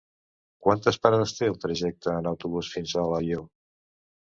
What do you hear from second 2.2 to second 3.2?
en autobús fins a